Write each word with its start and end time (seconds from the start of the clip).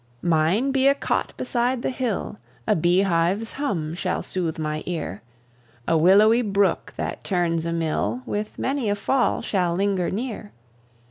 Mine 0.23 0.71
be 0.71 0.87
a 0.87 0.95
cot 0.95 1.31
beside 1.37 1.83
the 1.83 1.91
hill; 1.91 2.39
A 2.65 2.75
bee 2.75 3.01
hive's 3.01 3.51
hum 3.53 3.93
shall 3.93 4.23
soothe 4.23 4.57
my 4.57 4.81
ear; 4.87 5.21
A 5.87 5.95
willowy 5.95 6.41
brook 6.41 6.91
that 6.97 7.23
turns 7.23 7.65
a 7.67 7.71
mill 7.71 8.23
With 8.25 8.57
many 8.57 8.89
a 8.89 8.95
fall 8.95 9.43
shall 9.43 9.75
linger 9.75 10.09
near. 10.09 10.53